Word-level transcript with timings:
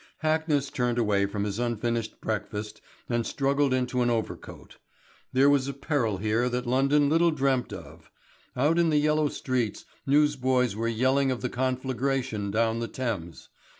Hackness 0.23 0.73
turned 0.73 0.97
away 0.97 1.27
from 1.27 1.43
his 1.43 1.59
unfinished 1.59 2.19
breakfast 2.21 2.81
and 3.07 3.23
struggled 3.23 3.71
into 3.71 4.01
an 4.01 4.09
overcoat. 4.09 4.77
There 5.31 5.47
was 5.47 5.67
a 5.67 5.73
peril 5.75 6.17
here 6.17 6.49
that 6.49 6.65
London 6.65 7.07
little 7.07 7.29
dreamt 7.29 7.71
of. 7.71 8.09
Out 8.55 8.79
in 8.79 8.89
the 8.89 8.97
yellow 8.97 9.29
streets 9.29 9.85
newsboys 10.07 10.75
were 10.75 10.87
yelling 10.87 11.29
of 11.29 11.41
the 11.41 11.49
conflagration 11.49 12.49
down 12.49 12.79
the 12.79 12.87
Thames. 12.87 13.49